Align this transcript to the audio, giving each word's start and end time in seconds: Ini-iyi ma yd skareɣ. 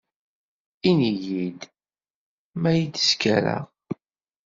Ini-iyi 0.89 1.43
ma 2.61 2.71
yd 2.81 2.95
skareɣ. 3.09 3.63